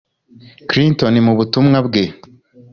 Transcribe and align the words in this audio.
Clinton 0.69 1.15
mu 1.25 1.33
butumwa 1.37 1.77
bwe 1.87 2.03